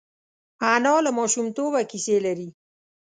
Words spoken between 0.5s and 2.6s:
انا له ماشومتوبه کیسې لري